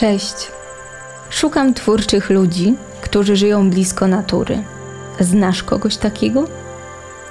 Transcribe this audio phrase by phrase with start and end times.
[0.00, 0.52] Cześć.
[1.30, 4.62] Szukam twórczych ludzi, którzy żyją blisko natury.
[5.20, 6.44] Znasz kogoś takiego?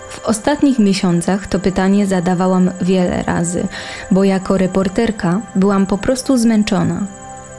[0.09, 3.67] W ostatnich miesiącach to pytanie zadawałam wiele razy,
[4.11, 7.05] bo jako reporterka byłam po prostu zmęczona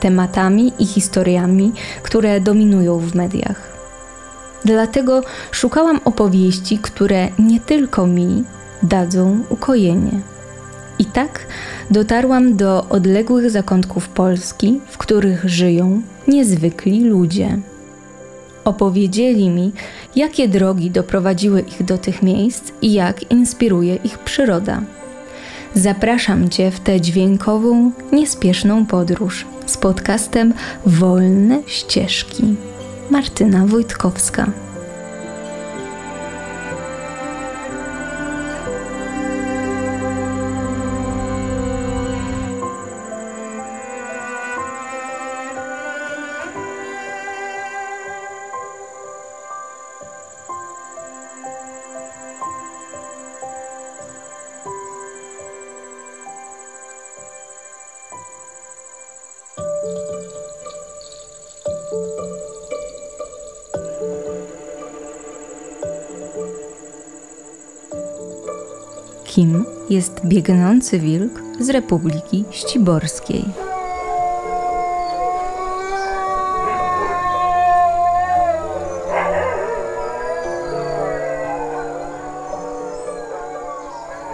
[0.01, 3.73] tematami i historiami, które dominują w mediach.
[4.65, 8.45] Dlatego szukałam opowieści, które nie tylko mi
[8.83, 10.21] dadzą ukojenie.
[10.99, 11.47] I tak
[11.91, 17.59] dotarłam do odległych zakątków Polski, w których żyją niezwykli ludzie.
[18.65, 19.73] Opowiedzieli mi,
[20.17, 24.83] jakie drogi doprowadziły ich do tych miejsc i jak inspiruje ich przyroda.
[25.75, 30.55] Zapraszam Cię w tę dźwiękową, niespieszną podróż z podcastem
[30.87, 32.57] Wolne Ścieżki.
[33.11, 34.70] Martyna Wojtkowska.
[70.25, 73.45] Biegnący wilk z Republiki Ściborskiej.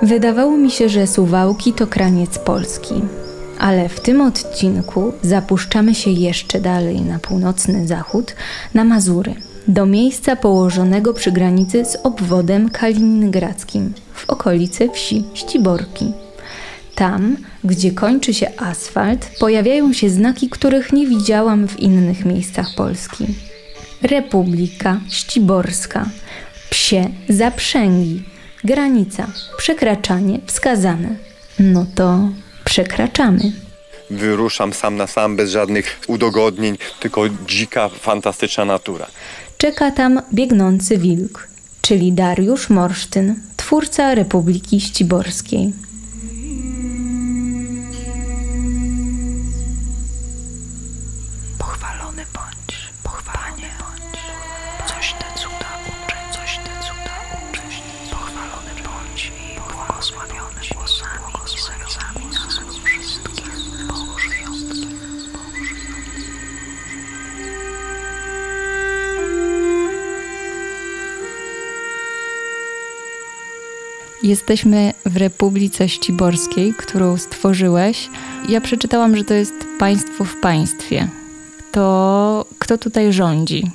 [0.02, 2.94] Wydawało mi się, że Suwałki to kraniec Polski,
[3.58, 8.34] ale w tym odcinku zapuszczamy się jeszcze dalej na północny zachód,
[8.74, 9.34] na Mazury,
[9.68, 16.12] do miejsca położonego przy granicy z obwodem kaliningradzkim, w okolicy wsi Ściborki.
[16.94, 23.26] Tam, gdzie kończy się asfalt, pojawiają się znaki, których nie widziałam w innych miejscach Polski.
[24.02, 26.06] Republika Ściborska,
[26.70, 28.22] psie zaprzęgi,
[28.64, 31.08] granica, przekraczanie wskazane.
[31.58, 32.28] No to
[32.64, 33.52] przekraczamy.
[34.10, 39.06] Wyruszam sam na sam, bez żadnych udogodnień, tylko dzika, fantastyczna natura.
[39.58, 41.48] Czeka tam biegnący wilk,
[41.82, 45.72] czyli Dariusz Morsztyn, twórca Republiki Ściborskiej.
[74.26, 78.08] Jesteśmy w Republice Ściborskiej, którą stworzyłeś.
[78.48, 81.08] Ja przeczytałam, że to jest państwo w państwie.
[81.72, 83.70] To kto tutaj rządzi?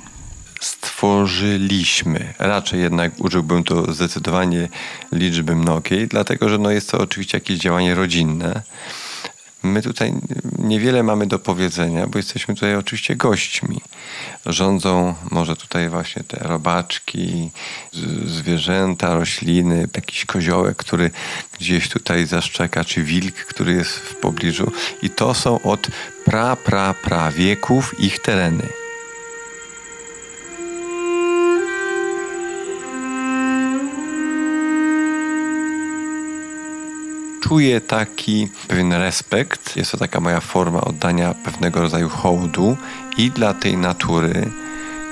[0.60, 2.34] Stworzyliśmy.
[2.38, 4.68] Raczej jednak użyłbym to zdecydowanie
[5.12, 8.62] liczby mnogiej, dlatego że no jest to oczywiście jakieś działanie rodzinne.
[9.62, 10.14] My tutaj
[10.58, 13.80] niewiele mamy do powiedzenia, bo jesteśmy tutaj oczywiście gośćmi.
[14.46, 17.50] Rządzą może tutaj właśnie te robaczki,
[18.24, 21.10] zwierzęta, rośliny, jakiś koziołek, który
[21.58, 24.72] gdzieś tutaj zaszczeka, czy wilk, który jest w pobliżu.
[25.02, 25.86] I to są od
[26.24, 28.81] pra, pra, pra wieków ich tereny.
[37.42, 39.76] Czuję taki pewien respekt.
[39.76, 42.76] Jest to taka moja forma oddania pewnego rodzaju hołdu
[43.16, 44.50] i dla tej natury,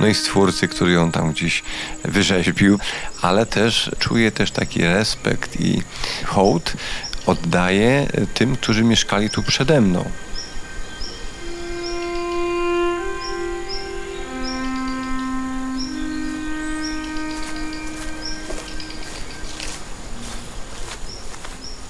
[0.01, 1.63] no i stwórcy, który ją tam gdzieś
[2.05, 2.79] wyrzeźbił,
[3.23, 5.83] ale też czuję też taki respekt i
[6.25, 6.73] hołd
[7.27, 10.05] oddaję tym, którzy mieszkali tu przede mną.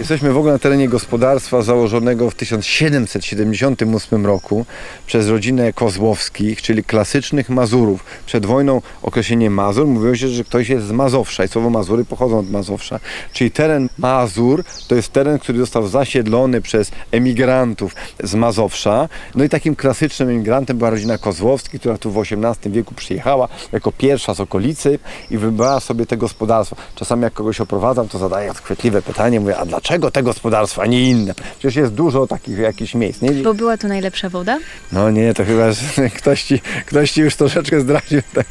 [0.01, 4.67] Jesteśmy w ogóle na terenie gospodarstwa założonego w 1778 roku
[5.07, 8.05] przez rodzinę Kozłowskich, czyli klasycznych Mazurów.
[8.27, 12.39] Przed wojną określenie Mazur mówiło się, że ktoś jest z Mazowsza i słowo Mazury pochodzą
[12.39, 13.01] od Mazowsza.
[13.33, 17.95] Czyli teren Mazur to jest teren, który został zasiedlony przez emigrantów
[18.25, 19.09] z Mazowsza.
[19.35, 23.93] No i takim klasycznym emigrantem była rodzina Kozłowskich, która tu w XVIII wieku przyjechała jako
[23.93, 24.99] pierwsza z okolicy
[25.31, 26.77] i wybrała sobie te gospodarstwo.
[26.95, 31.11] Czasami jak kogoś oprowadzam, to zadaję chwytliwe pytanie, mówię, a dlaczego te gospodarstwa, a nie
[31.11, 31.35] inne?
[31.59, 33.23] Przecież jest dużo takich jakichś miejsc.
[33.23, 33.31] Nie?
[33.31, 34.59] Bo była tu najlepsza woda?
[34.93, 35.71] No nie, to chyba
[36.19, 38.23] ktoś ci, ktoś ci już troszeczkę zdradził.
[38.35, 38.47] Tak.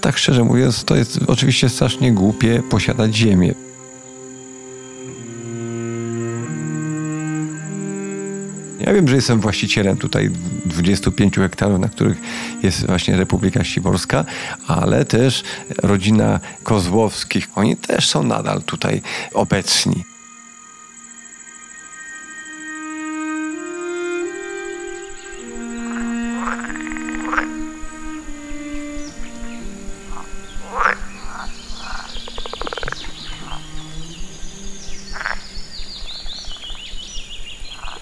[0.00, 3.67] tak szczerze mówiąc, to jest oczywiście strasznie głupie posiadać ziemię.
[8.88, 10.30] Ja wiem, że jestem właścicielem tutaj
[10.64, 12.18] 25 hektarów, na których
[12.62, 14.24] jest właśnie Republika Ściborska,
[14.66, 15.42] ale też
[15.82, 19.02] rodzina Kozłowskich, oni też są nadal tutaj
[19.34, 20.04] obecni.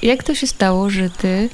[0.06, 1.48] Jak to się stało, że ty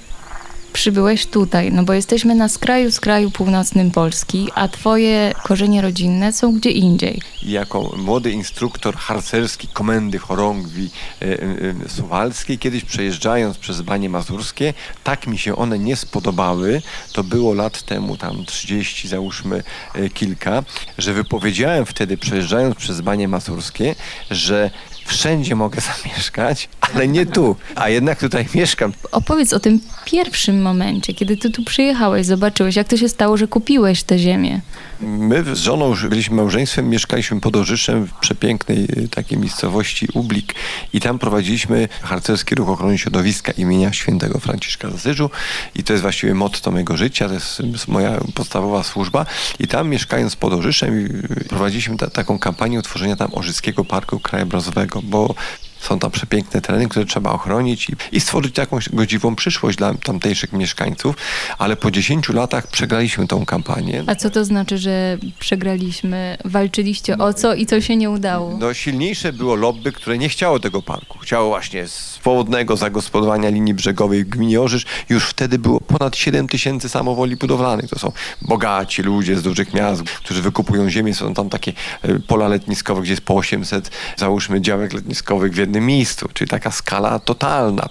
[0.73, 1.73] przybyłeś tutaj?
[1.73, 7.21] No bo jesteśmy na skraju, skraju północnym Polski, a twoje korzenie rodzinne są gdzie indziej.
[7.43, 10.91] jako młody instruktor harcerski komendy chorągwi
[11.23, 14.75] e, e, suwalskiej, kiedyś przejeżdżając przez Banie Mazurskie,
[15.05, 16.83] tak mi się one nie spodobały,
[17.13, 19.63] to było lat temu, tam 30 załóżmy
[19.95, 20.63] e, kilka,
[20.99, 23.95] że wypowiedziałem wtedy przejeżdżając przez Banie Mazurskie,
[24.31, 24.71] że
[25.05, 28.93] wszędzie mogę zamieszkać, ale nie tu, a jednak tutaj mieszkam.
[29.13, 33.49] Opowiedz o tym pierwszym momencie, kiedy ty tu przyjechałeś, zobaczyłeś, jak to się stało, że
[33.49, 34.61] kupiłeś tę ziemię.
[35.03, 40.55] My z żoną byliśmy małżeństwem, mieszkaliśmy pod Orzyszem w przepięknej y, takiej miejscowości Ublik
[40.93, 45.31] i tam prowadziliśmy harcerski ruch ochrony środowiska imienia świętego Franciszka z Asyżu
[45.75, 49.27] i to jest właściwie motto mojego życia, to jest moja podstawowa służba
[49.59, 55.03] i tam mieszkając pod Orzyszem y, prowadziliśmy ta, taką kampanię utworzenia tam Orzyskiego Parku Krajobrazowego,
[55.03, 55.35] bo
[55.83, 60.53] są tam przepiękne tereny, które trzeba ochronić i, i stworzyć jakąś godziwą przyszłość dla tamtejszych
[60.53, 61.17] mieszkańców,
[61.59, 64.05] ale po 10 latach przegraliśmy tą kampanię.
[64.07, 66.39] A co to znaczy, że przegraliśmy?
[66.45, 68.57] Walczyliście o co i co się nie udało?
[68.61, 71.19] No silniejsze było lobby, które nie chciało tego parku.
[71.19, 74.85] Chciało właśnie swobodnego zagospodarowania linii brzegowej w gminie Orzysz.
[75.09, 77.91] Już wtedy było ponad 7 tysięcy samowoli budowlanych.
[77.91, 78.13] To są
[78.43, 81.15] bogaci ludzie z dużych miast, którzy wykupują ziemię.
[81.15, 85.72] Są tam takie e, pola letniskowe, gdzie jest po 800, załóżmy, działek letniskowych w jednym
[85.81, 86.29] miejscu.
[86.35, 87.89] Czyli taka skala totalna.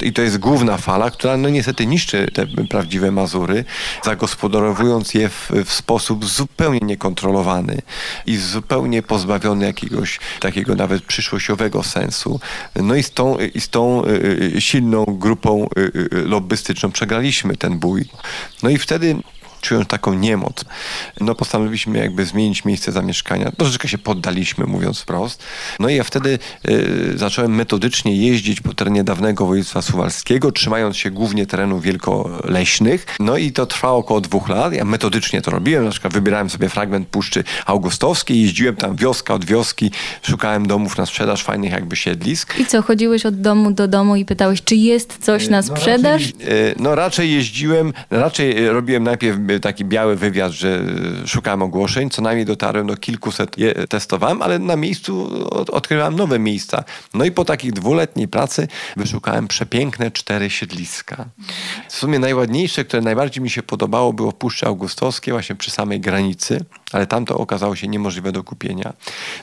[0.00, 3.64] I to jest główna fala, która no niestety niszczy te prawdziwe Mazury,
[4.04, 7.82] zagospodarowując je w, w sposób zupełnie niekontrolowany
[8.26, 12.40] i zupełnie pozbawiony jakiegoś takiego nawet przyszłościowego sensu.
[12.76, 14.08] No i z tą, i z tą y,
[14.56, 18.04] y, silną grupą y, lobbystyczną przegraliśmy ten bój.
[18.62, 19.16] No i wtedy
[19.62, 20.64] czując taką niemoc,
[21.20, 23.52] no postanowiliśmy jakby zmienić miejsce zamieszkania.
[23.52, 25.42] Troszeczkę się poddaliśmy, mówiąc wprost.
[25.80, 26.38] No i ja wtedy
[26.68, 33.06] y, zacząłem metodycznie jeździć po terenie dawnego województwa suwalskiego, trzymając się głównie terenów wielkoleśnych.
[33.20, 34.72] No i to trwało około dwóch lat.
[34.72, 39.44] Ja metodycznie to robiłem, na przykład wybierałem sobie fragment Puszczy Augustowskiej, jeździłem tam wioska od
[39.44, 39.90] wioski,
[40.22, 42.58] szukałem domów na sprzedaż, fajnych jakby siedlisk.
[42.58, 46.22] I co, chodziłeś od domu do domu i pytałeś, czy jest coś na sprzedaż?
[46.24, 46.32] E,
[46.76, 50.84] No raczej jeździłem, raczej robiłem najpierw taki biały wywiad, że
[51.26, 56.38] szukałem ogłoszeń, co najmniej dotarłem do kilkuset, je testowałem, ale na miejscu od- odkrywałem nowe
[56.38, 56.84] miejsca.
[57.14, 61.24] No i po takiej dwuletniej pracy wyszukałem przepiękne cztery siedliska.
[61.88, 66.64] W sumie najładniejsze, które najbardziej mi się podobało było Puszcze Augustowskie, właśnie przy samej granicy,
[66.92, 68.92] ale tam to okazało się niemożliwe do kupienia.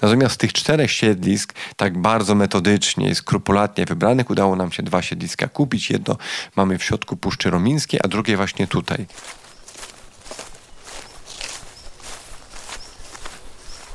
[0.02, 5.02] Natomiast z tych czterech siedlisk, tak bardzo metodycznie i skrupulatnie wybranych, udało nam się dwa
[5.02, 5.90] siedliska kupić.
[5.90, 6.18] Jedno
[6.56, 9.06] mamy w środku Puszczy Romińskiej, a drugie właśnie tutaj.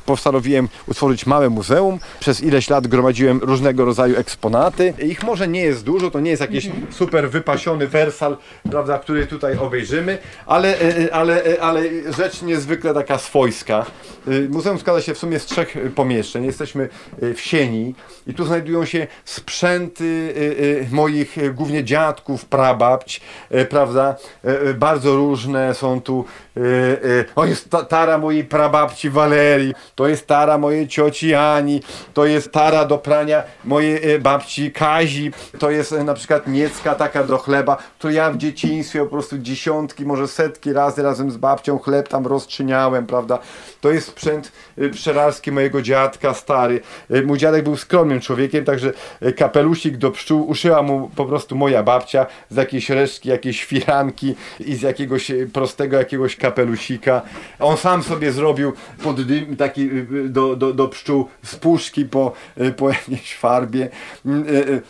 [0.07, 1.99] Postanowiłem utworzyć małe muzeum.
[2.21, 4.95] Przez ileś lat gromadziłem różnego rodzaju eksponaty.
[4.99, 8.37] Ich może nie jest dużo, to nie jest jakiś super wypasiony wersal,
[8.71, 11.83] prawda, który tutaj obejrzymy, ale, e, ale, e, ale
[12.19, 13.87] rzecz niezwykle taka swojska.
[14.29, 16.45] E, Muzeum składa się w sumie z trzech e, pomieszczeń.
[16.45, 16.89] Jesteśmy
[17.23, 17.95] e, w sieni
[18.27, 23.21] i tu znajdują się sprzęty e, e, moich e, głównie dziadków, prababć,
[23.51, 26.25] e, prawda, E, e, bardzo różne są tu
[26.57, 31.83] e, e, o jest ta, tara mojej prababci Walerii, to jest tara mojej cioci Ani,
[32.15, 36.95] to jest tara do prania mojej e, babci Kazi, to jest e, na przykład niecka
[36.95, 41.37] taka do chleba, to ja w dzieciństwie po prostu dziesiątki, może setki razy razem z
[41.37, 43.39] babcią chleb tam rozczyniałem, prawda?
[43.85, 46.81] To jest sprzęt e, pszczelarski mojego dziadka stary.
[47.11, 51.57] E, Mój dziadek był skromnym człowiekiem, także e, kapelusik do pszczół uszyła mu po prostu
[51.57, 57.23] moja babcia z jakiejś resztki, jakiejś firanki i z jakiegoś prostego jakiegoś kapelusika.
[57.61, 58.73] On sam sobie zrobił
[59.03, 59.91] pod dym taki
[60.29, 62.33] do, do, do pszczół z puszki po,
[62.77, 63.89] po jakiejś farbie.
[64.27, 64.45] Mm,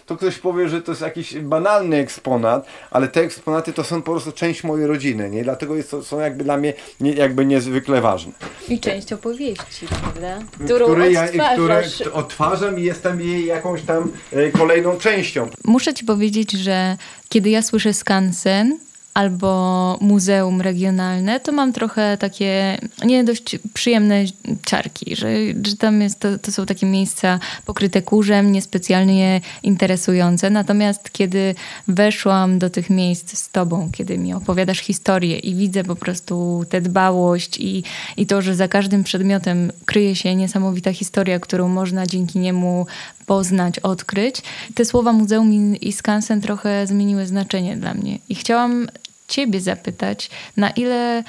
[0.07, 4.11] To ktoś powie, że to jest jakiś banalny eksponat, ale te eksponaty to są po
[4.13, 5.45] prostu część mojej rodziny, nie?
[5.45, 8.33] Dlatego jest, są jakby dla mnie nie, jakby niezwykle ważne.
[8.69, 10.39] I część opowieści, prawda?
[10.65, 15.49] Którą Które ja, które odtwarzam i jestem jej jakąś tam e, kolejną częścią.
[15.65, 16.97] Muszę ci powiedzieć, że
[17.29, 18.79] kiedy ja słyszę skansen,
[19.15, 24.25] albo muzeum regionalne, to mam trochę takie nie dość przyjemne
[24.67, 25.29] ciarki, że,
[25.67, 30.51] że tam jest, to, to są takie miejsca pokryte kurzem, niespecjalnie interesujące.
[30.51, 31.55] Natomiast kiedy
[31.89, 36.81] weszłam do tych miejsc z tobą, kiedy mi opowiadasz historię i widzę po prostu tę
[36.81, 37.83] dbałość i,
[38.17, 42.87] i to, że za każdym przedmiotem kryje się niesamowita historia, którą można dzięki niemu
[43.27, 44.43] poznać, odkryć.
[44.75, 48.19] Te słowa muzeum i, i skansen trochę zmieniły znaczenie dla mnie.
[48.29, 48.87] I chciałam
[49.29, 51.25] ciebie zapytać, na ile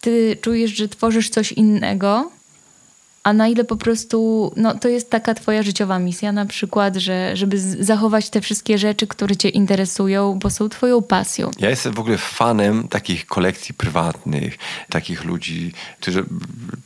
[0.00, 2.30] ty czujesz, że tworzysz coś innego,
[3.26, 7.36] a na ile po prostu no, to jest taka twoja życiowa misja na przykład, że,
[7.36, 11.50] żeby zachować te wszystkie rzeczy, które cię interesują, bo są twoją pasją.
[11.58, 14.58] Ja jestem w ogóle fanem takich kolekcji prywatnych,
[14.90, 16.24] takich ludzi, którzy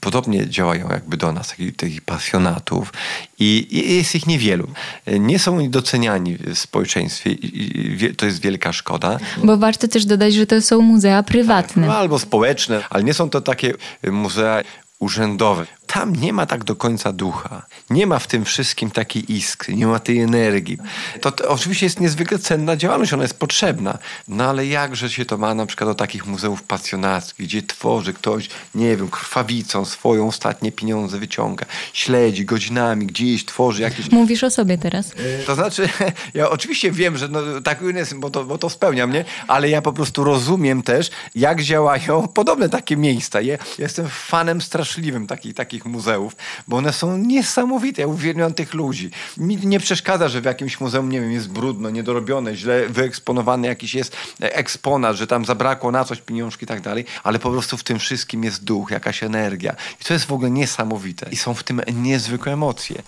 [0.00, 2.92] podobnie działają jakby do nas, takich, takich pasjonatów
[3.38, 4.68] i, i jest ich niewielu.
[5.06, 9.18] Nie są oni doceniani w społeczeństwie i to jest wielka szkoda.
[9.44, 11.86] Bo warto też dodać, że to są muzea prywatne.
[11.86, 13.74] No, albo społeczne, ale nie są to takie
[14.10, 14.62] muzea
[15.00, 17.66] urzędowe tam nie ma tak do końca ducha.
[17.90, 20.78] Nie ma w tym wszystkim takiej iskry, nie ma tej energii.
[21.20, 23.98] To, to, oczywiście jest niezwykle cenna działalność, ona jest potrzebna.
[24.28, 28.48] No ale jakże się to ma na przykład do takich muzeów pasjonackich, gdzie tworzy ktoś,
[28.74, 34.10] nie wiem, krwawicą swoją ostatnie pieniądze wyciąga, śledzi godzinami, gdzieś tworzy jakieś...
[34.10, 35.12] Mówisz o sobie teraz.
[35.46, 35.88] To znaczy,
[36.34, 39.82] ja oczywiście wiem, że no, tak jest, bo to, bo to spełnia mnie, ale ja
[39.82, 43.40] po prostu rozumiem też, jak działają podobne takie miejsca.
[43.40, 46.36] Ja, jestem fanem straszliwym takich, takich takich muzeów,
[46.68, 48.02] bo one są niesamowite.
[48.02, 49.10] Ja uwielbiam tych ludzi.
[49.36, 53.94] Mi nie przeszkadza, że w jakimś muzeum, nie wiem, jest brudno, niedorobione, źle wyeksponowany jakiś
[53.94, 57.84] jest eksponat, że tam zabrakło na coś pieniążki i tak dalej, ale po prostu w
[57.84, 59.76] tym wszystkim jest duch, jakaś energia.
[60.00, 61.26] I to jest w ogóle niesamowite.
[61.30, 63.02] I są w tym niezwykłe emocje.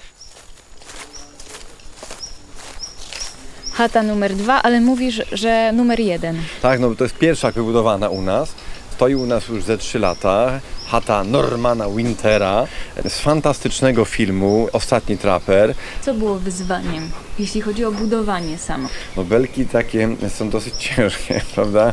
[3.72, 6.42] Chata numer dwa, ale mówisz, że numer jeden.
[6.62, 8.54] Tak, no to jest pierwsza wybudowana u nas.
[8.92, 10.60] Stoi u nas już ze trzy lata
[10.92, 12.66] chata Normana Wintera
[13.08, 15.74] z fantastycznego filmu Ostatni Traper.
[16.02, 18.88] Co było wyzwaniem, jeśli chodzi o budowanie samo?
[19.16, 21.92] No belki takie są dosyć ciężkie, prawda?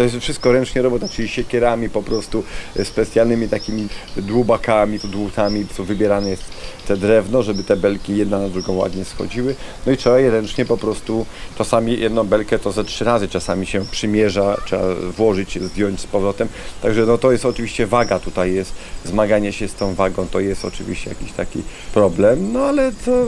[0.00, 2.44] To jest wszystko ręcznie robota, czyli siekierami po prostu,
[2.84, 6.42] specjalnymi takimi dłubakami, dłutami, co wybierane jest
[6.86, 9.54] te drewno, żeby te belki jedna na drugą ładnie schodziły.
[9.86, 11.26] No i trzeba je ręcznie po prostu,
[11.58, 14.84] czasami jedną belkę to ze trzy razy, czasami się przymierza, trzeba
[15.16, 16.48] włożyć, zdjąć z powrotem.
[16.82, 18.72] Także no to jest oczywiście waga tutaj jest,
[19.04, 21.62] zmaganie się z tą wagą to jest oczywiście jakiś taki
[21.94, 23.26] problem, no ale to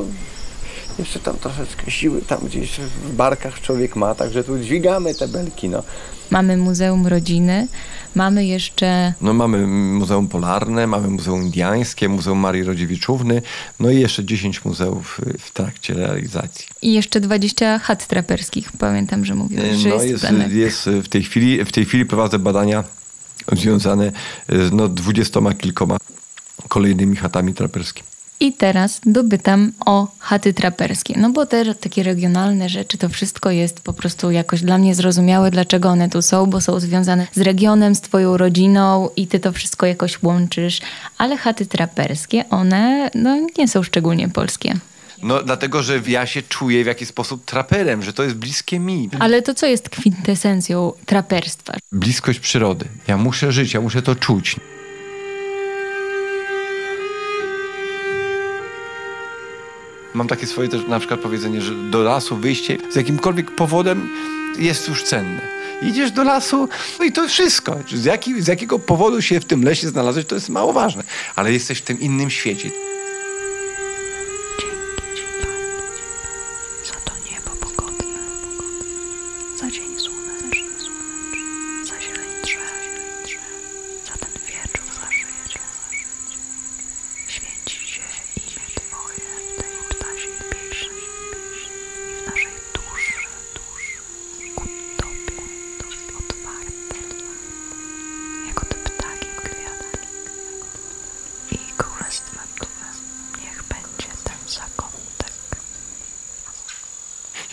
[0.99, 5.69] jeszcze tam troszeczkę siły tam gdzieś w barkach człowiek ma, także tu dźwigamy te belki,
[5.69, 5.83] no.
[6.33, 7.69] Mamy Muzeum Rodziny,
[8.15, 9.15] mamy jeszcze...
[9.21, 13.43] No mamy Muzeum Polarne, mamy Muzeum Indiańskie, Muzeum Marii Rodziewiczówny,
[13.81, 16.67] no i jeszcze 10 muzeów w trakcie realizacji.
[16.83, 21.23] I jeszcze 20 chat traperskich, pamiętam, że mówiłeś, że no jest, jest, jest w tej
[21.23, 22.85] chwili, w tej chwili prowadzę badania
[23.53, 24.13] związane
[24.49, 25.97] z no, dwudziestoma kilkoma
[26.69, 28.09] kolejnymi chatami traperskimi.
[28.43, 31.15] I teraz dobytam o chaty traperskie.
[31.19, 35.51] No bo te takie regionalne rzeczy, to wszystko jest po prostu jakoś dla mnie zrozumiałe,
[35.51, 39.53] dlaczego one tu są, bo są związane z regionem, z twoją rodziną i ty to
[39.53, 40.81] wszystko jakoś łączysz.
[41.19, 44.75] Ale chaty traperskie, one no, nie są szczególnie polskie.
[45.23, 49.11] No dlatego, że ja się czuję w jakiś sposób traperem, że to jest bliskie mi.
[49.19, 51.75] Ale to co jest kwintesencją traperstwa?
[51.93, 52.85] Bliskość przyrody.
[53.09, 54.57] Ja muszę żyć, ja muszę to czuć.
[60.15, 64.09] Mam takie swoje też na przykład powiedzenie, że do lasu wyjście z jakimkolwiek powodem
[64.59, 65.41] jest już cenne.
[65.83, 67.77] Idziesz do lasu, no i to wszystko.
[67.95, 71.05] Z, jaki, z jakiego powodu się w tym lesie znalazłeś, to jest mało ważne.
[71.37, 72.71] Ale jesteś w tym innym świecie.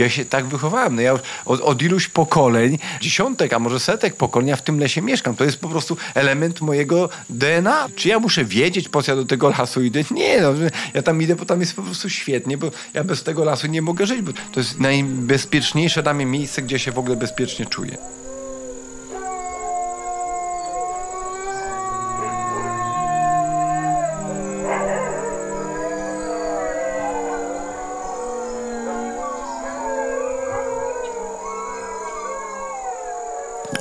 [0.09, 0.95] Ja się tak wychowałem.
[0.95, 5.35] No ja od, od iluś pokoleń, dziesiątek, a może setek pokolenia w tym lesie mieszkam.
[5.35, 7.87] To jest po prostu element mojego DNA.
[7.95, 10.03] Czy ja muszę wiedzieć, po co ja do tego lasu idę?
[10.11, 10.53] Nie, no,
[10.93, 13.81] ja tam idę, bo tam jest po prostu świetnie, bo ja bez tego lasu nie
[13.81, 17.97] mogę żyć, bo to jest najbezpieczniejsze dla mnie miejsce, gdzie się w ogóle bezpiecznie czuję.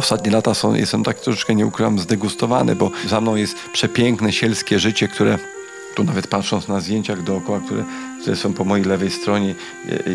[0.08, 4.78] Ostatnie lata są, jestem tak troszeczkę, nie ukrywam, zdegustowany, bo za mną jest przepiękne sielskie
[4.78, 5.38] życie, które
[5.94, 7.84] tu nawet patrząc na zdjęciach dookoła, które,
[8.20, 9.54] które są po mojej lewej stronie,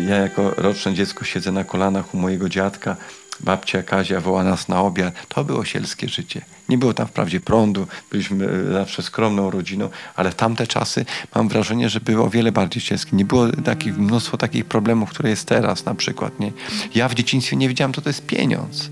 [0.08, 2.96] ja jako roczne dziecko siedzę na kolanach u mojego dziadka,
[3.40, 5.14] babcia Kazia woła nas na obiad.
[5.28, 6.40] To było sielskie życie.
[6.68, 11.48] Nie było tam wprawdzie prądu, byliśmy e, zawsze skromną rodziną, ale w tamte czasy mam
[11.48, 13.16] wrażenie, że było o wiele bardziej sielskie.
[13.16, 16.40] Nie było takich, mnóstwo takich problemów, które jest teraz na przykład.
[16.40, 16.52] Nie?
[16.94, 18.88] Ja w dzieciństwie nie wiedziałem, co to jest pieniądz.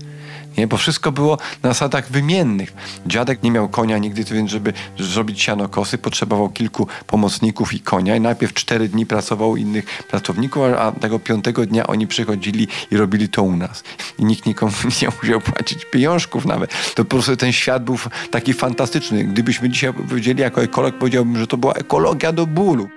[0.57, 0.67] Nie?
[0.67, 2.73] Bo wszystko było na zasadach wymiennych.
[3.05, 8.15] Dziadek nie miał konia nigdy, więc żeby zrobić siano kosy, potrzebował kilku pomocników i konia
[8.15, 12.97] i najpierw cztery dni pracował u innych pracowników, a tego piątego dnia oni przychodzili i
[12.97, 13.83] robili to u nas.
[14.19, 16.93] I nikt nikomu nie musiał płacić pieniążków nawet.
[16.95, 17.97] To po prostu ten świat był
[18.31, 19.23] taki fantastyczny.
[19.23, 22.89] Gdybyśmy dzisiaj powiedzieli jako ekolog, powiedziałbym, że to była ekologia do bólu.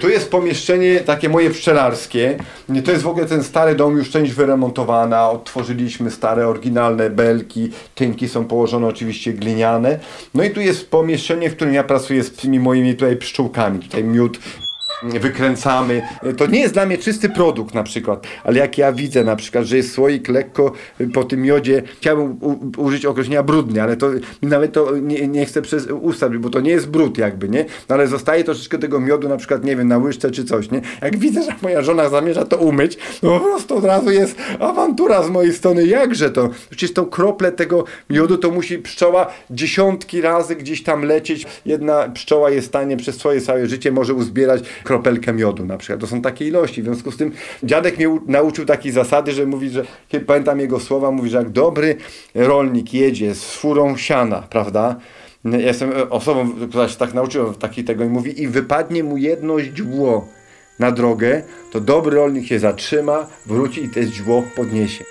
[0.00, 2.36] Tu jest pomieszczenie takie moje pszczelarskie.
[2.84, 5.30] To jest w ogóle ten stary dom, już część wyremontowana.
[5.30, 7.70] Odtworzyliśmy stare, oryginalne belki.
[7.94, 9.98] Tynki są położone oczywiście gliniane.
[10.34, 13.78] No i tu jest pomieszczenie, w którym ja pracuję z tymi moimi tutaj pszczółkami.
[13.78, 14.38] Tutaj miód
[15.02, 16.02] wykręcamy.
[16.36, 19.64] To nie jest dla mnie czysty produkt na przykład, ale jak ja widzę na przykład,
[19.64, 20.72] że jest słoik lekko
[21.14, 22.38] po tym miodzie, chciałbym
[22.76, 24.10] użyć określenia brudny, ale to
[24.42, 27.64] nawet to nie, nie chcę przez usta, bo to nie jest brud jakby, nie?
[27.88, 30.80] No ale zostaje troszeczkę tego miodu na przykład, nie wiem, na łyżce czy coś, nie?
[31.02, 35.22] Jak widzę, że moja żona zamierza to umyć, no po prostu od razu jest awantura
[35.22, 36.48] z mojej strony, jakże to?
[36.70, 41.46] Przecież tą kroplę tego miodu to musi pszczoła dziesiątki razy gdzieś tam lecieć.
[41.66, 46.00] Jedna pszczoła jest w stanie przez swoje całe życie może uzbierać kropelkę miodu na przykład.
[46.00, 46.82] To są takie ilości.
[46.82, 47.32] W związku z tym
[47.62, 49.84] dziadek mnie nauczył takiej zasady, że mówi, że
[50.26, 51.96] pamiętam jego słowa, mówi, że jak dobry
[52.34, 54.96] rolnik jedzie z furą siana, prawda?
[55.44, 59.60] Ja jestem osobą, która się tak nauczyła takiej tego i mówi i wypadnie mu jedno
[59.60, 60.28] źdźbło
[60.78, 65.04] na drogę, to dobry rolnik się zatrzyma, wróci i te źdźbło podniesie.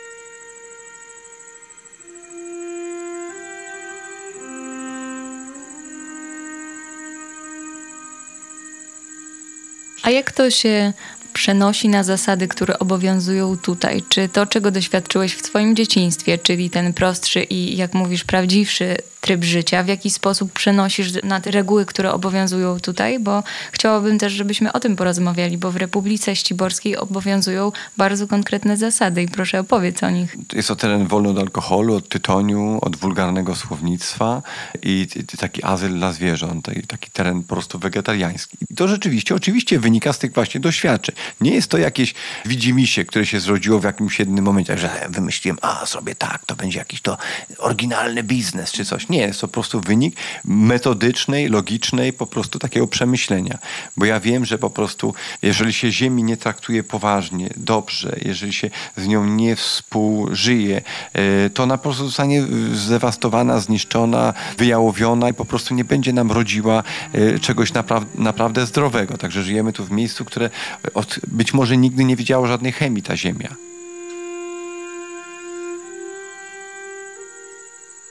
[10.10, 10.93] A jak to się
[11.34, 14.04] przenosi na zasady, które obowiązują tutaj?
[14.10, 18.98] Czy to, czego doświadczyłeś w Twoim dzieciństwie, czyli ten prostszy i, jak mówisz, prawdziwszy
[19.30, 24.34] tryb życia, w jaki sposób przenosisz na te reguły, które obowiązują tutaj, bo chciałabym też,
[24.34, 30.04] żebyśmy o tym porozmawiali, bo w Republice Ściborskiej obowiązują bardzo konkretne zasady i proszę opowiedz
[30.04, 30.38] o nich.
[30.54, 34.42] Jest to teren wolny od alkoholu, od tytoniu, od wulgarnego słownictwa
[34.84, 38.58] i, taki azyl dla zwierząt, taki teren po prostu wegetariański.
[38.72, 41.15] I to rzeczywiście, oczywiście wynika z tych właśnie doświadczeń.
[41.42, 42.13] Nie jest to jakieś
[42.46, 46.80] widzimisię, które się zrodziło w jakimś jednym momencie, że wymyśliłem, a sobie tak, to będzie
[46.80, 47.18] jakiś to
[47.58, 49.10] oryginalny biznes czy coś.
[49.10, 53.58] Nie, jest to po prostu wynik metodycznej, logicznej, po prostu takiego przemyślenia.
[53.98, 58.70] Bo ja wiem, że po prostu, jeżeli się ziemi nie traktuje poważnie, dobrze, jeżeli się
[58.98, 60.82] z nią nie współżyje,
[61.14, 66.32] e, to ona po prostu zostanie zdewastowana, zniszczona, wyjałowiona i po prostu nie będzie nam
[66.32, 67.72] rodziła e, czegoś
[68.16, 69.18] naprawdę zdrowego.
[69.18, 70.50] Także żyjemy tu w miejscu, które
[70.94, 73.69] od, być może nigdy nie widziało żadnej chemii ta ziemia.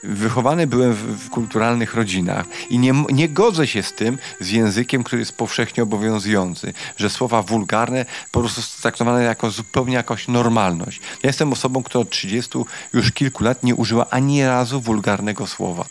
[0.03, 5.03] Wychowany byłem w, w, kulturalnych rodzinach i nie, nie godzę się z tym, z językiem,
[5.03, 11.01] który jest powszechnie obowiązujący, że słowa wulgarne po prostu są traktowane jako zupełnie jakoś normalność.
[11.23, 12.59] Ja jestem osobą, która od 30
[12.93, 15.85] już kilku lat nie użyła ani razu wulgarnego słowa.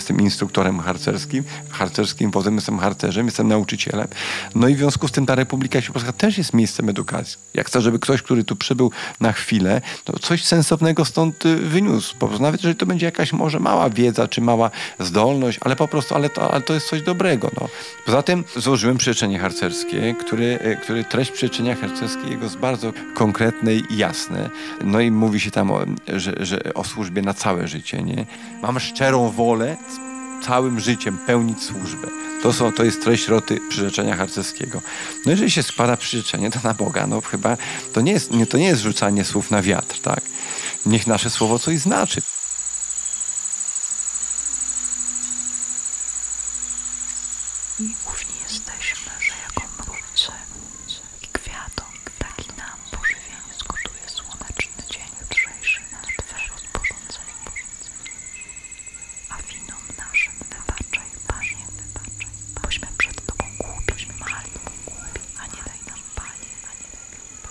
[0.00, 4.08] Jestem instruktorem harcerskim, harcerskim potem jestem harcerzem, jestem nauczycielem.
[4.54, 7.38] No i w związku z tym ta Republika Śląska też jest miejscem edukacji.
[7.54, 12.16] Jak chcę, żeby ktoś, który tu przybył na chwilę, to coś sensownego stąd y, wyniósł.
[12.16, 15.88] Po prostu nawet jeżeli to będzie jakaś może mała wiedza, czy mała zdolność, ale po
[15.88, 17.50] prostu, ale to, ale to jest coś dobrego.
[17.60, 17.68] No.
[18.06, 23.96] Poza tym złożyłem przyrzeczenie harcerskie, który, y, który treść przyrzeczenia harcerskiego jest bardzo konkretne i
[23.96, 24.50] jasne.
[24.84, 28.02] No i mówi się tam, o, że, że o służbie na całe życie.
[28.02, 28.26] Nie?
[28.62, 29.76] Mam szczerą wolę
[30.42, 32.08] całym życiem pełnić służbę.
[32.42, 34.82] To, są, to jest treść roty przyrzeczenia harcerskiego.
[35.26, 37.56] No jeżeli się składa przyrzeczenie, to na Boga, no chyba
[37.92, 40.20] to nie jest, nie, to nie jest rzucanie słów na wiatr, tak?
[40.86, 42.22] Niech nasze słowo coś znaczy.
[47.80, 50.32] I ówni jesteśmy, że jako mrówce
[51.22, 57.34] i kwiatom, tak i nam pożywienie zgotuje słoneczny dzień jutrzejszy na Twe rozporządzenie.
[59.28, 62.30] A winom naszym wybaczaj, Panie, wybaczaj,
[62.62, 64.52] bośmy przed Tobą głupi, mali,
[65.38, 66.52] a nie daj nam, Panie,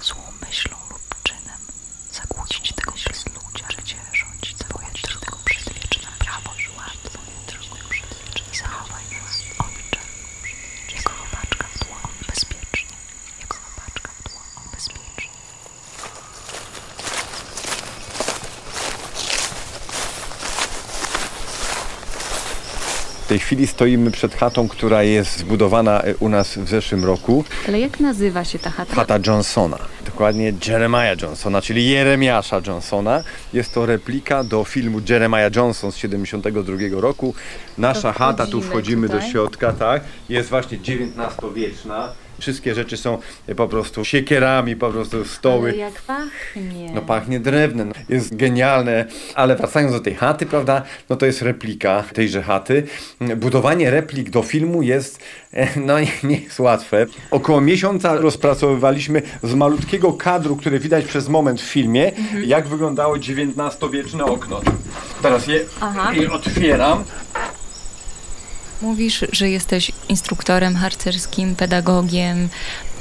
[0.02, 1.62] złą myślą lub czynem
[2.12, 2.92] zakłócić tego
[3.36, 4.90] ludzia, życie rządzi Twoje
[23.30, 27.44] tej chwili stoimy przed chatą, która jest zbudowana e, u nas w zeszłym roku.
[27.68, 28.96] Ale jak nazywa się ta chata?
[28.96, 29.78] Chata Johnsona.
[30.06, 33.24] Dokładnie Jeremiah Johnsona, czyli Jeremiasza Johnsona.
[33.54, 37.34] Jest to replika do filmu Jeremiah Johnson z 72 roku.
[37.78, 39.32] Nasza chata, tu wchodzimy wchodzimy do tutaj.
[39.32, 40.04] środka, tak.
[40.30, 42.14] Jest właśnie XIX-wieczna.
[42.40, 43.18] Wszystkie rzeczy są
[43.58, 45.70] po prostu siekierami, po prostu stoły.
[45.70, 46.92] Ale jak pachnie.
[46.94, 52.04] No pachnie drewnem, jest genialne, ale wracając do tej chaty, prawda, no to jest replika
[52.14, 52.84] tejże chaty.
[53.38, 55.20] Budowanie replik do filmu jest,
[55.54, 57.06] e, no nie, nie jest łatwe.
[57.32, 62.12] Około miesiąca rozpracowywaliśmy z malutkiego kadru, który widać przez moment w filmie,
[62.46, 64.62] jak wyglądało XIX-wieczne okno.
[65.22, 65.66] Teraz je,
[66.14, 67.04] je otwieram.
[68.82, 72.50] Mówisz, że jesteś instruktorem harcerskim, pedagogiem,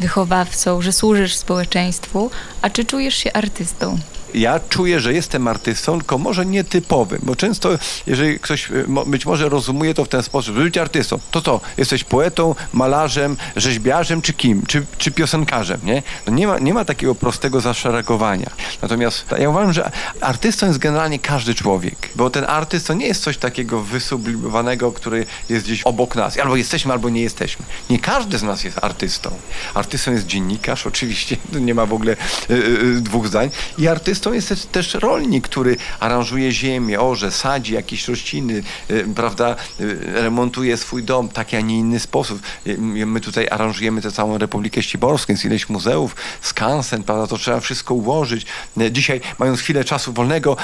[0.00, 2.30] wychowawcą, że służysz społeczeństwu,
[2.62, 3.98] a czy czujesz się artystą?
[4.34, 7.70] Ja czuję, że jestem artystą, tylko może nietypowym, bo często,
[8.06, 11.60] jeżeli ktoś mo- być może rozumuje to w ten sposób, że być artystą, to co?
[11.76, 14.62] Jesteś poetą, malarzem, rzeźbiarzem czy kim?
[14.66, 16.02] Czy, czy piosenkarzem, nie?
[16.26, 18.50] No nie, ma, nie ma takiego prostego zaszeregowania.
[18.82, 23.22] Natomiast ja uważam, że artystą jest generalnie każdy człowiek, bo ten artyst to nie jest
[23.22, 26.38] coś takiego wysublimowanego, który jest gdzieś obok nas.
[26.38, 27.64] Albo jesteśmy, albo nie jesteśmy.
[27.90, 29.30] Nie każdy z nas jest artystą.
[29.74, 32.16] Artystą jest dziennikarz, oczywiście, nie ma w ogóle
[32.50, 33.50] y, y, dwóch zdań.
[33.78, 33.88] I
[34.26, 40.76] artystą jest też, rolnik, który aranżuje ziemię, orze, sadzi jakieś rośliny, y, prawda, y, remontuje
[40.76, 42.42] swój dom w taki, a nie inny sposób.
[42.66, 47.60] Y, My tutaj aranżujemy tę całą Republikę Ściborską, jest ileś muzeów, skansen, prawda, to trzeba
[47.60, 48.46] wszystko ułożyć.
[48.90, 50.56] Dzisiaj, mając chwilę czasu wolnego,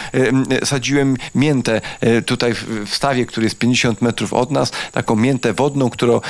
[0.64, 1.81] sadziłem miętę
[2.27, 2.55] tutaj
[2.87, 6.21] w stawie, który jest 50 metrów od nas, taką miętę wodną, którą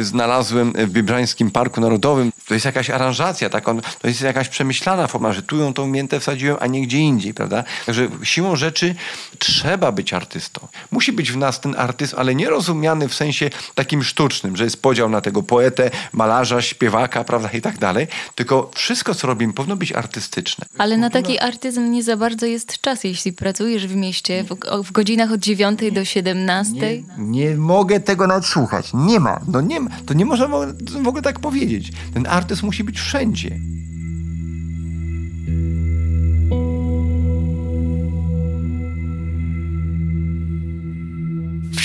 [0.00, 2.32] znalazłem w Biebrańskim Parku Narodowym.
[2.48, 5.86] To jest jakaś aranżacja, tak on, to jest jakaś przemyślana forma, że tu ją tą
[5.86, 7.64] miętę wsadziłem, a nie gdzie indziej, prawda?
[7.86, 8.94] Także siłą rzeczy
[9.38, 10.68] trzeba być artystą.
[10.90, 14.82] Musi być w nas ten artyzm, ale nie rozumiany w sensie takim sztucznym, że jest
[14.82, 19.76] podział na tego poetę, malarza, śpiewaka, prawda, i tak dalej, tylko wszystko, co robimy, powinno
[19.76, 20.66] być artystyczne.
[20.78, 24.92] Ale na taki artyzm nie za bardzo jest czas, jeśli pracujesz w mieście w, w
[24.92, 26.74] godzinach od 9 do 17.
[26.74, 28.90] Nie, nie mogę tego nawet słuchać.
[28.94, 29.40] Nie ma.
[29.48, 29.90] No nie ma.
[30.06, 31.92] To nie można w ogóle, w ogóle tak powiedzieć.
[32.14, 33.58] Ten artyst musi być wszędzie.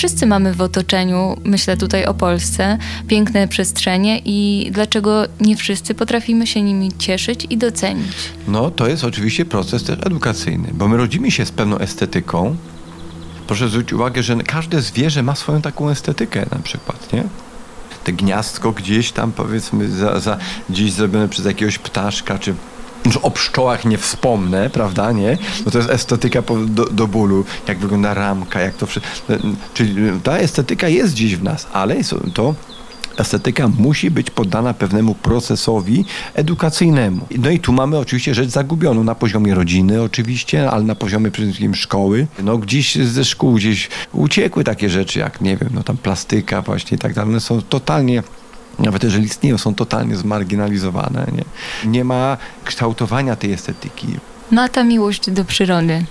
[0.00, 6.46] Wszyscy mamy w otoczeniu, myślę tutaj o Polsce, piękne przestrzenie i dlaczego nie wszyscy potrafimy
[6.46, 8.12] się nimi cieszyć i docenić?
[8.48, 12.56] No to jest oczywiście proces też edukacyjny, bo my rodzimy się z pewną estetyką.
[13.46, 17.24] Proszę zwrócić uwagę, że każde zwierzę ma swoją taką estetykę na przykład, nie?
[18.04, 20.38] Te gniazdko gdzieś tam powiedzmy za, za,
[20.70, 22.54] gdzieś zrobione przez jakiegoś ptaszka, czy
[23.04, 25.38] już o pszczołach nie wspomnę, prawda, nie?
[25.64, 29.12] No to jest estetyka do, do bólu, jak wygląda ramka, jak to wszystko.
[29.74, 31.96] Czyli ta estetyka jest gdzieś w nas, ale
[32.34, 32.54] to
[33.18, 37.26] estetyka musi być poddana pewnemu procesowi edukacyjnemu.
[37.38, 41.48] No i tu mamy oczywiście rzecz zagubioną na poziomie rodziny oczywiście, ale na poziomie przede
[41.48, 42.26] wszystkim szkoły.
[42.42, 46.96] No gdzieś ze szkół gdzieś uciekły takie rzeczy jak, nie wiem, no tam plastyka właśnie
[46.96, 47.30] i tak dalej.
[47.30, 48.22] One są totalnie
[48.80, 51.26] nawet jeżeli istnieją, są totalnie zmarginalizowane.
[51.32, 51.44] Nie,
[51.90, 54.06] nie ma kształtowania tej estetyki.
[54.50, 56.04] No a ta miłość do przyrody,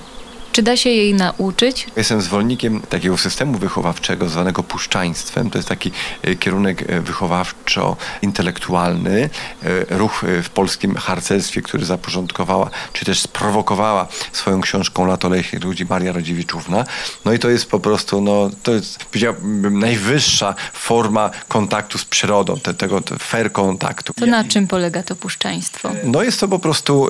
[0.52, 1.88] czy da się jej nauczyć?
[1.96, 5.50] Jestem zwolennikiem takiego systemu wychowawczego zwanego puszczaństwem.
[5.50, 9.30] To jest taki e, kierunek e, wychowawczo-intelektualny,
[9.64, 15.86] e, ruch w polskim harcerstwie, który zaporządkowała, czy też sprowokowała swoją książką Lato leśnych ludzi
[15.90, 16.86] Maria Rodziewiczówna.
[17.26, 22.60] No i to jest po prostu, no, to jest, powiedziałbym, najwyższa forma kontaktu z przyrodą,
[22.60, 24.14] te, tego te fair kontaktu.
[24.14, 25.92] To na czym polega to puszczaństwo?
[26.04, 27.10] No jest to po prostu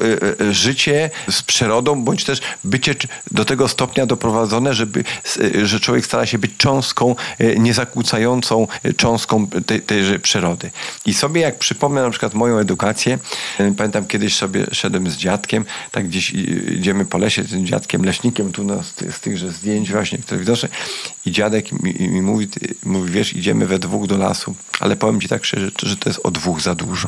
[0.51, 2.95] życie z przyrodą, bądź też bycie
[3.31, 5.03] do tego stopnia doprowadzone, żeby,
[5.37, 10.71] y, że człowiek stara się być cząstką, y, niezakłócającą cząstką tej, tejże przyrody.
[11.05, 13.19] I sobie jak przypomnę na przykład moją edukację,
[13.59, 16.29] y, pamiętam kiedyś sobie szedłem z dziadkiem, tak gdzieś
[16.77, 20.17] idziemy po lesie z tym dziadkiem, leśnikiem tu no, z, ty- z tychże zdjęć właśnie,
[20.17, 20.69] które widoczne
[21.25, 22.47] i dziadek mi, mi mówi,
[22.83, 26.19] mówi, wiesz, idziemy we dwóch do lasu, ale powiem ci tak szczerze, że to jest
[26.23, 27.07] o dwóch za dużo.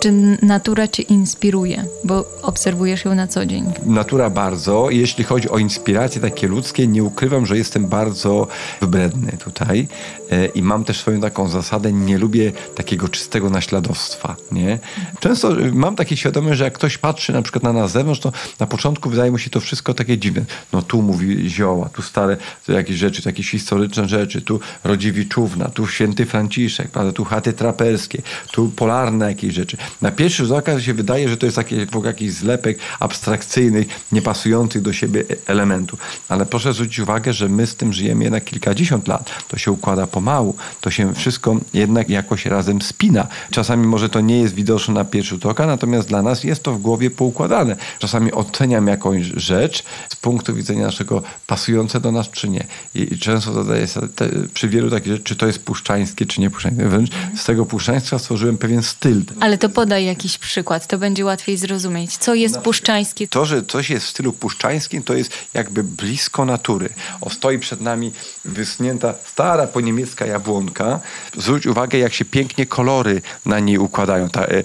[0.00, 1.84] Czy natura cię inspiruje?
[2.04, 3.64] Bo obserwujesz ją na co dzień.
[3.86, 4.90] Natura bardzo.
[4.90, 8.46] Jeśli chodzi o inspiracje takie ludzkie, nie ukrywam, że jestem bardzo
[8.80, 9.88] wybredny tutaj
[10.30, 14.78] e, i mam też swoją taką zasadę, nie lubię takiego czystego naśladowstwa, nie?
[15.20, 18.32] Często e, mam takie świadomość, że jak ktoś patrzy na przykład na nas zewnątrz, to
[18.60, 20.44] na początku wydaje mu się to wszystko takie dziwne.
[20.72, 22.36] No tu mówi zioła, tu stare
[22.68, 27.12] jakieś rzeczy, tu jakieś historyczne rzeczy, tu Rodziewiczówna, tu święty Franciszek, prawda?
[27.12, 29.76] tu chaty traperskie, tu polarne jakieś rzeczy.
[30.02, 34.92] Na pierwszy rzut oka się wydaje, że to jest ogóle jakiś zlepek abstrakcyjnych, niepasujących do
[34.92, 36.00] siebie e- elementów.
[36.28, 39.30] Ale proszę zwrócić uwagę, że my z tym żyjemy jednak kilkadziesiąt lat.
[39.48, 40.56] To się układa pomału.
[40.80, 43.26] To się wszystko jednak jakoś razem spina.
[43.50, 46.72] Czasami może to nie jest widoczne na pierwszy rzut oka, natomiast dla nas jest to
[46.72, 47.76] w głowie poukładane.
[47.98, 52.66] Czasami oceniam jakąś rzecz z punktu widzenia naszego pasujące do nas czy nie.
[52.94, 56.84] I, często zadaję sobie te, przy wielu takich czy to jest puszczańskie, czy nie puszczańskie.
[56.84, 59.22] Wręcz z tego puszczaństwa stworzyłem pewien styl.
[59.40, 62.16] Ale to podaj jakiś przykład, to będzie łatwiej zrozumieć.
[62.16, 63.28] Co jest puszczańskie?
[63.28, 66.88] To, że coś jest w stylu puszczańskim, to jest jakby blisko natury.
[67.20, 68.12] O, stoi przed nami
[68.44, 71.00] wysunięta stara poniemiecka jabłonka.
[71.36, 74.28] Zwróć uwagę, jak się pięknie kolory na niej układają.
[74.28, 74.62] Ta e, e,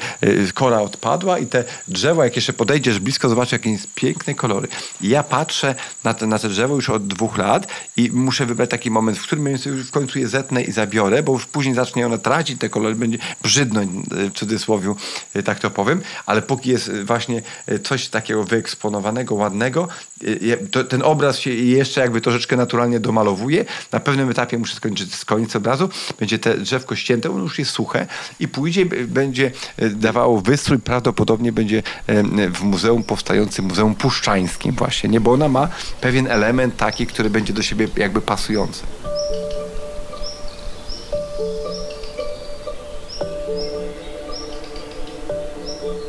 [0.53, 4.67] kora odpadła i te drzewa, jak jeszcze podejdziesz blisko, zobaczysz, jakie jest piękne kolory.
[5.01, 8.69] I ja patrzę na te, na te drzewo już od dwóch lat i muszę wybrać
[8.69, 12.05] taki moment, w którym już w końcu je zetnę i zabiorę, bo już później zacznie
[12.05, 14.95] ona tracić te kolory, będzie brzydnąć e, w cudzysłowie,
[15.45, 19.87] tak to powiem, ale póki jest e, właśnie e, coś takiego wyeksponowanego, ładnego,
[20.71, 23.65] to, ten obraz się jeszcze jakby troszeczkę naturalnie domalowuje.
[23.91, 25.89] Na pewnym etapie muszę skończyć z koniec obrazu,
[26.19, 28.07] będzie te drzewko ścięte, ono już jest suche
[28.39, 31.83] i później będzie dawało wystrój, prawdopodobnie będzie
[32.53, 35.21] w muzeum powstającym, Muzeum Puszczańskim właśnie, nie?
[35.21, 35.67] Bo ona ma
[36.01, 38.83] pewien element taki, który będzie do siebie jakby pasujący.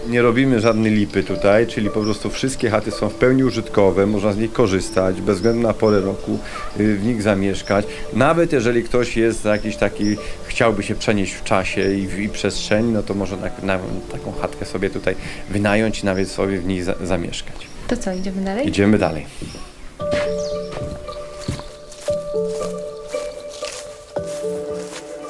[0.08, 4.32] Nie robimy żadnej lipy tutaj, czyli po prostu wszystkie chaty są w pełni użytkowe, można
[4.32, 6.38] z nich korzystać, bez względu na porę roku,
[6.80, 7.86] y, w nich zamieszkać.
[8.12, 12.92] Nawet jeżeli ktoś jest jakiś taki, chciałby się przenieść w czasie i w i przestrzeni,
[12.92, 13.78] no to może na, na,
[14.12, 15.14] taką chatkę sobie tutaj
[15.50, 17.56] wynająć i nawet sobie w niej za, zamieszkać.
[17.88, 18.68] To co, idziemy dalej?
[18.68, 19.26] Idziemy dalej.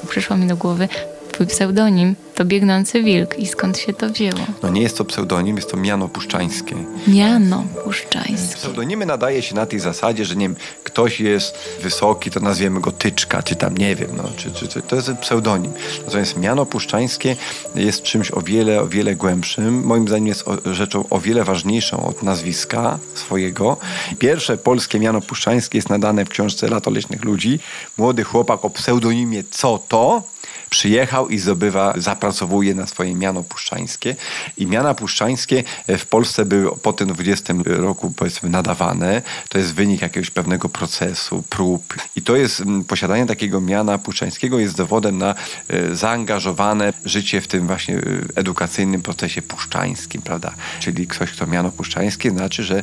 [0.08, 0.88] Przyszło mi do głowy
[1.34, 3.38] twój pseudonim, to Biegnący Wilk.
[3.38, 4.40] I skąd się to wzięło?
[4.62, 6.76] No nie jest to pseudonim, jest to miano puszczańskie.
[7.06, 8.56] Miano Puszczańskie.
[8.56, 12.92] Pseudonimy nadaje się na tej zasadzie, że nie wiem, ktoś jest wysoki, to nazwiemy go
[12.92, 15.72] Tyczka, czy tam nie wiem, no, czy, czy, czy to jest pseudonim.
[16.06, 17.36] Natomiast miano puszczańskie
[17.74, 19.84] jest czymś o wiele, o wiele głębszym.
[19.84, 23.76] Moim zdaniem jest o, rzeczą o wiele ważniejszą od nazwiska swojego.
[24.18, 27.58] Pierwsze polskie miano puszczańskie jest nadane w książce Lato Leśnych Ludzi.
[27.98, 30.33] Młody chłopak o pseudonimie Co to?
[30.74, 34.16] Przyjechał i zdobywa, zapracowuje na swoje miano puszczańskie.
[34.56, 39.22] I miana puszczańskie e, w Polsce były po tym 20 roku powiedzmy nadawane.
[39.48, 41.94] To jest wynik jakiegoś pewnego procesu, prób.
[42.16, 45.34] I to jest, posiadanie takiego miana puszczańskiego jest dowodem na
[45.68, 48.00] e, zaangażowane życie w tym właśnie e,
[48.34, 50.54] edukacyjnym procesie puszczańskim, prawda?
[50.80, 52.82] Czyli ktoś, kto miano puszczańskie, znaczy, że,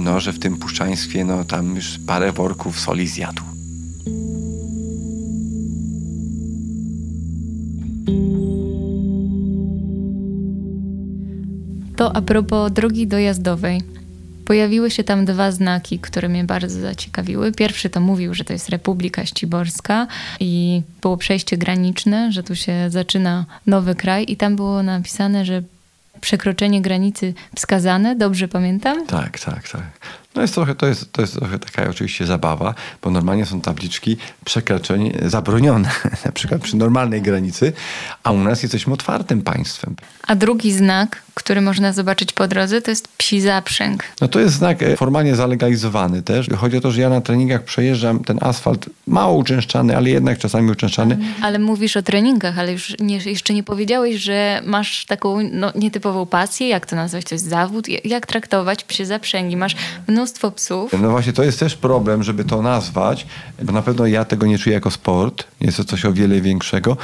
[0.00, 3.55] no, że w tym puszczaństwie no, tam już parę worków soli zjadł.
[11.96, 13.82] To a propos drogi dojazdowej.
[14.44, 17.52] Pojawiły się tam dwa znaki, które mnie bardzo zaciekawiły.
[17.52, 20.06] Pierwszy to mówił, że to jest Republika Ściborska
[20.40, 25.62] i było przejście graniczne, że tu się zaczyna nowy kraj i tam było napisane, że
[26.20, 29.06] przekroczenie granicy wskazane, dobrze pamiętam?
[29.06, 29.82] Tak, tak, tak.
[30.36, 34.16] No jest trochę, to, jest, to jest trochę taka oczywiście zabawa, bo normalnie są tabliczki
[34.44, 35.90] przekroczeń zabronione,
[36.26, 37.72] na przykład przy normalnej granicy,
[38.22, 39.96] a u nas jesteśmy otwartym państwem.
[40.26, 44.04] A drugi znak, który można zobaczyć po drodze, to jest psi zaprzęg.
[44.20, 46.48] No to jest znak e, formalnie zalegalizowany też.
[46.56, 50.70] Chodzi o to, że ja na treningach przejeżdżam ten asfalt mało uczęszczany, ale jednak czasami
[50.70, 51.18] uczęszczany.
[51.42, 56.26] Ale mówisz o treningach, ale już nie, jeszcze nie powiedziałeś, że masz taką no, nietypową
[56.26, 56.68] pasję.
[56.68, 57.24] Jak to nazwać?
[57.24, 57.88] To jest zawód?
[57.88, 59.56] Jak- Jak traktować psie zaprzęgi?
[59.56, 59.76] Masz
[60.08, 60.92] mnóstwo psów.
[61.02, 63.26] No właśnie, to jest też problem, żeby to nazwać,
[63.62, 65.44] bo na pewno ja tego nie czuję jako sport.
[65.60, 66.96] Jest to coś o wiele większego.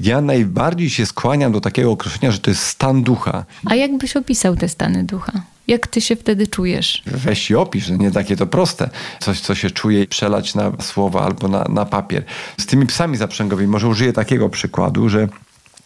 [0.00, 3.44] Ja najbardziej się skłaniam do takiego określenia, że to jest stan ducha.
[3.66, 5.32] A jak byś opisał te stany ducha?
[5.68, 7.02] Jak ty się wtedy czujesz?
[7.06, 8.90] Weź i opisz, że nie takie to proste.
[9.20, 12.24] Coś, co się czuje, przelać na słowa albo na, na papier.
[12.60, 15.28] Z tymi psami zaprzęgowymi może użyję takiego przykładu, że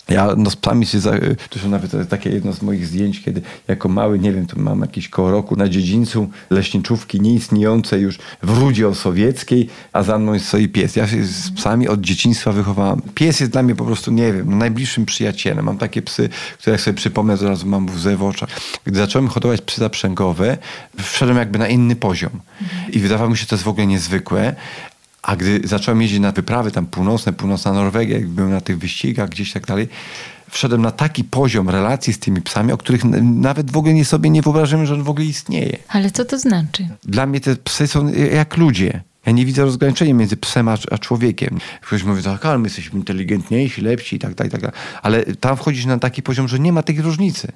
[0.08, 1.12] Ja no, z psami się, za,
[1.50, 4.80] to są nawet takie jedno z moich zdjęć, kiedy jako mały, nie wiem, to mam
[4.80, 10.68] jakieś koło roku na dziedzińcu leśniczówki nieistniejącej już w Rudzie Osowieckiej, a za mną stoi
[10.68, 10.96] pies.
[10.96, 13.02] Ja się z psami od dzieciństwa wychowałam.
[13.14, 15.64] Pies jest dla mnie po prostu, nie wiem, najbliższym przyjacielem.
[15.64, 18.48] Mam takie psy, które jak sobie przypomnę, zaraz mam łzę w oczach.
[18.84, 20.58] Gdy zacząłem hodować psy zaprzęgowe,
[21.02, 22.30] wszedłem jakby na inny poziom.
[22.92, 24.54] I wydawało mi się to jest w ogóle niezwykłe.
[25.28, 29.28] A gdy zacząłem jeździć na wyprawy tam północne, północna Norwegia, jak byłem na tych wyścigach
[29.28, 29.88] gdzieś tak dalej,
[30.50, 34.30] wszedłem na taki poziom relacji z tymi psami, o których nawet w ogóle nie sobie
[34.30, 35.76] nie wyobrażałem, że on w ogóle istnieje.
[35.88, 36.88] Ale co to znaczy?
[37.04, 39.02] Dla mnie te psy są jak ludzie.
[39.26, 41.58] Ja nie widzę rozgraniczenia między psem a, a człowiekiem.
[41.80, 44.76] Ktoś mówi, tak, ale my jesteśmy inteligentniejsi, lepsi i tak dalej, tak dalej.
[45.02, 47.52] Ale tam wchodzisz na taki poziom, że nie ma tej różnicy.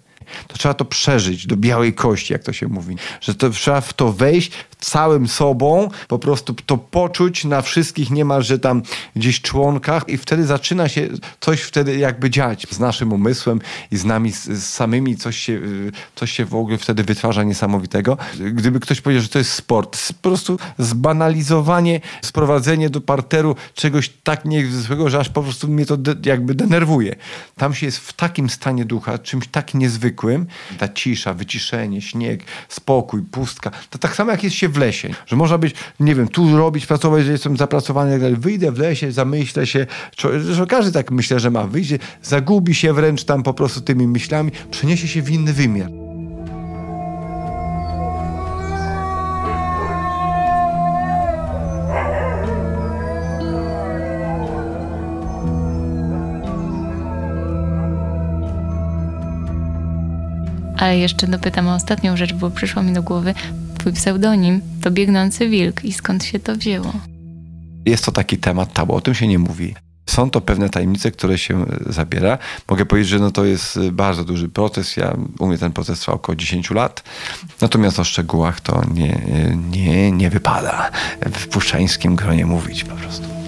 [0.48, 2.96] To trzeba to przeżyć do białej kości, jak to się mówi.
[3.20, 8.58] Że to, trzeba w to wejść całym sobą, po prostu to poczuć na wszystkich niemalże
[8.58, 8.82] tam
[9.16, 11.08] gdzieś członkach i wtedy zaczyna się
[11.40, 15.52] coś wtedy jakby dziać z naszym umysłem i z nami z, z samymi coś się,
[15.52, 18.18] y, coś się w ogóle wtedy wytwarza niesamowitego.
[18.52, 24.44] Gdyby ktoś powiedział, że to jest sport, po prostu zbanalizowanie, sprowadzenie do parteru czegoś tak
[24.44, 27.16] niezwykłego, że aż po prostu mnie to de, jakby denerwuje.
[27.56, 30.21] Tam się jest w takim stanie ducha, czymś tak niezwykłym,
[30.78, 35.36] ta cisza, wyciszenie, śnieg, spokój, pustka, to tak samo jak jest się w lesie, że
[35.36, 38.36] można być, nie wiem, tu robić, pracować, że jestem zapracowany i tak dalej.
[38.36, 39.86] Wyjdę w lesie, zamyślę się,
[40.50, 44.52] że każdy tak myślę, że ma, wyjdzie, zagubi się wręcz tam po prostu tymi myślami,
[44.70, 46.11] przeniesie się w inny wymiar.
[60.82, 63.34] Ale jeszcze dopytam o ostatnią rzecz, bo przyszło mi do głowy.
[63.78, 66.92] Twój pseudonim to Biegnący Wilk i skąd się to wzięło?
[67.86, 69.74] Jest to taki temat tabu, o tym się nie mówi.
[70.06, 72.38] Są to pewne tajemnice, które się e, zabiera.
[72.68, 74.96] Mogę powiedzieć, że no to jest e, bardzo duży proces.
[74.96, 77.02] Ja, u mnie ten proces trwa około 10 lat.
[77.60, 80.90] Natomiast o szczegółach to nie, e, nie, nie wypada
[81.34, 83.41] w puszczańskim gronie mówić po prostu.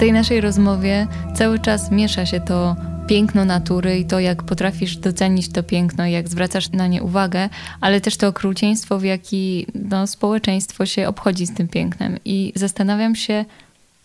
[0.00, 5.52] Tej naszej rozmowie cały czas miesza się to piękno natury i to, jak potrafisz docenić
[5.52, 7.48] to piękno, jak zwracasz na nie uwagę,
[7.80, 12.16] ale też to okrucieństwo, w jaki no, społeczeństwo się obchodzi z tym pięknem.
[12.24, 13.44] I zastanawiam się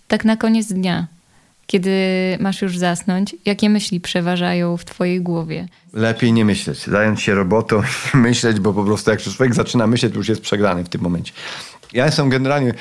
[0.08, 1.08] tak na koniec dnia,
[1.68, 1.92] kiedy
[2.40, 5.68] masz już zasnąć, jakie myśli przeważają w twojej głowie.
[5.94, 7.82] Lepiej nie myśleć, zająć się robotą,
[8.14, 11.34] myśleć, bo po prostu jak człowiek zaczyna myśleć, to już jest przegrany w tym momencie.
[11.94, 12.74] Ja jestem generalnie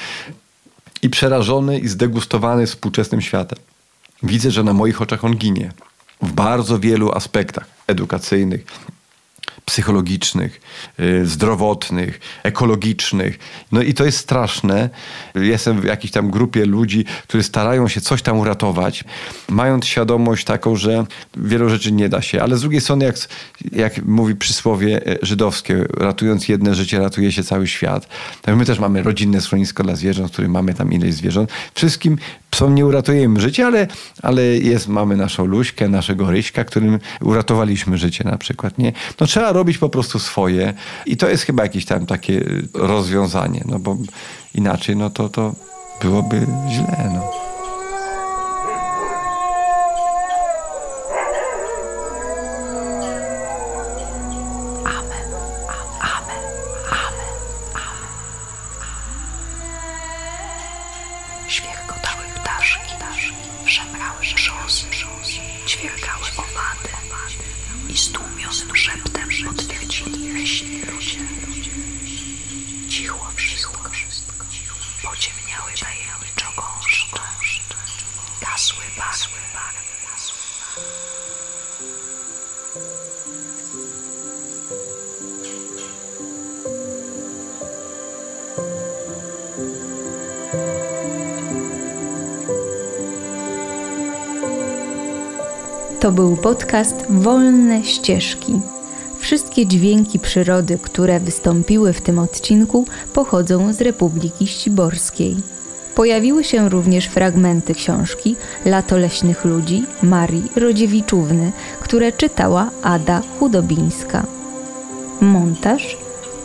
[1.04, 3.58] i przerażony, i zdegustowany współczesnym światem.
[4.22, 5.72] Widzę, że na moich oczach on ginie
[6.22, 8.64] w bardzo wielu aspektach edukacyjnych,
[9.64, 10.60] psychologicznych,
[11.00, 13.38] y, zdrowotnych, ekologicznych.
[13.72, 14.90] No i to jest straszne.
[15.34, 19.04] Jestem w jakiejś tam grupie ludzi, którzy starają się coś tam uratować,
[19.48, 22.42] mając świadomość taką, że wielu rzeczy nie da się.
[22.42, 23.16] Ale z drugiej strony, jak,
[23.72, 28.08] jak mówi przysłowie y, żydowskie, ratując jedne życie, ratuje się cały świat.
[28.42, 31.50] Tak my też mamy rodzinne schronisko dla zwierząt, w którym mamy tam ileś zwierząt.
[31.74, 32.18] Wszystkim
[32.54, 33.86] psom nie uratujemy życie, ale,
[34.22, 38.78] ale jest, mamy naszą Luśkę, naszego Ryśka, którym uratowaliśmy życie na przykład.
[38.78, 38.92] Nie?
[39.20, 40.74] No trzeba robić po prostu swoje
[41.06, 43.96] i to jest chyba jakieś tam takie rozwiązanie, no bo
[44.54, 45.54] inaczej no to, to
[46.02, 47.10] byłoby źle.
[47.14, 47.43] No.
[96.04, 98.60] To był podcast Wolne Ścieżki.
[99.18, 105.36] Wszystkie dźwięki przyrody, które wystąpiły w tym odcinku, pochodzą z Republiki Ściborskiej.
[105.94, 114.26] Pojawiły się również fragmenty książki Lato leśnych ludzi Marii Rodziewiczówny, które czytała Ada Chudobińska.
[115.20, 115.96] Montaż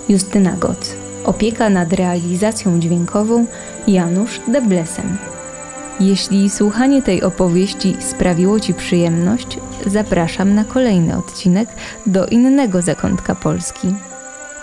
[0.10, 0.96] Justyna Goc.
[1.26, 3.46] Opieka nad realizacją dźwiękową
[3.88, 5.18] Janusz Deblesen.
[6.00, 11.70] Jeśli słuchanie tej opowieści sprawiło Ci przyjemność, zapraszam na kolejny odcinek
[12.06, 13.88] do innego zakątka Polski.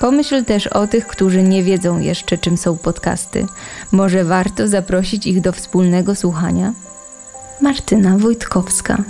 [0.01, 3.47] Pomyśl też o tych, którzy nie wiedzą jeszcze, czym są podcasty.
[3.93, 6.73] Może warto zaprosić ich do wspólnego słuchania?
[7.61, 9.03] Martyna Wojtkowska.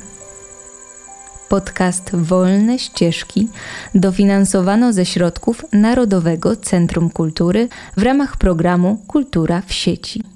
[1.49, 3.49] Podcast Wolne Ścieżki
[3.95, 10.36] dofinansowano ze środków Narodowego Centrum Kultury w ramach programu Kultura w sieci.